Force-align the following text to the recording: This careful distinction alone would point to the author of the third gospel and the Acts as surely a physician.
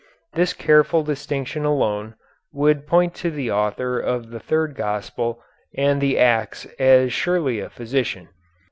This 0.33 0.53
careful 0.53 1.03
distinction 1.03 1.63
alone 1.63 2.15
would 2.51 2.87
point 2.87 3.13
to 3.21 3.29
the 3.29 3.51
author 3.51 3.99
of 3.99 4.31
the 4.31 4.39
third 4.39 4.73
gospel 4.73 5.43
and 5.77 6.01
the 6.01 6.17
Acts 6.17 6.65
as 6.79 7.13
surely 7.13 7.59
a 7.59 7.69
physician. 7.69 8.27